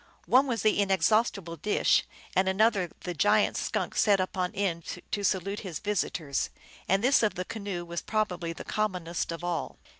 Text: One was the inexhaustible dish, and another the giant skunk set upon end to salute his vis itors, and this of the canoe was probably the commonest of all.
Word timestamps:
One 0.25 0.47
was 0.47 0.63
the 0.63 0.79
inexhaustible 0.81 1.57
dish, 1.57 2.05
and 2.35 2.49
another 2.49 2.89
the 3.01 3.13
giant 3.13 3.55
skunk 3.55 3.95
set 3.95 4.19
upon 4.19 4.51
end 4.55 4.99
to 5.11 5.23
salute 5.23 5.59
his 5.59 5.77
vis 5.77 6.03
itors, 6.03 6.49
and 6.89 7.03
this 7.03 7.21
of 7.21 7.35
the 7.35 7.45
canoe 7.45 7.85
was 7.85 8.01
probably 8.01 8.51
the 8.51 8.63
commonest 8.63 9.31
of 9.31 9.43
all. 9.43 9.77